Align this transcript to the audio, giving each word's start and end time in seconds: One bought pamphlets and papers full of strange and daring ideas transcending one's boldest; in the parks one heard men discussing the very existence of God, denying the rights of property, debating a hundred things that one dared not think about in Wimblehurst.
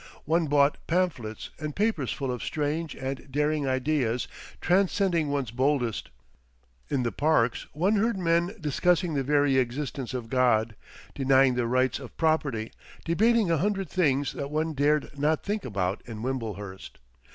One 0.25 0.47
bought 0.47 0.77
pamphlets 0.87 1.51
and 1.59 1.75
papers 1.75 2.11
full 2.11 2.31
of 2.31 2.41
strange 2.41 2.95
and 2.95 3.31
daring 3.31 3.67
ideas 3.67 4.27
transcending 4.59 5.29
one's 5.29 5.51
boldest; 5.51 6.09
in 6.89 7.03
the 7.03 7.11
parks 7.11 7.67
one 7.73 7.97
heard 7.97 8.17
men 8.17 8.55
discussing 8.59 9.13
the 9.13 9.21
very 9.21 9.57
existence 9.59 10.15
of 10.15 10.27
God, 10.31 10.75
denying 11.13 11.53
the 11.53 11.67
rights 11.67 11.99
of 11.99 12.17
property, 12.17 12.71
debating 13.05 13.51
a 13.51 13.57
hundred 13.59 13.91
things 13.91 14.33
that 14.33 14.49
one 14.49 14.73
dared 14.73 15.15
not 15.19 15.43
think 15.43 15.63
about 15.63 16.01
in 16.07 16.23
Wimblehurst. 16.23 16.97